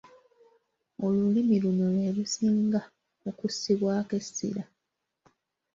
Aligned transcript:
Olulimi 1.05 1.55
luno 1.63 1.85
lwe 1.93 2.09
lusinga 2.17 2.81
okussibwako 3.29 4.13
essira. 4.21 4.63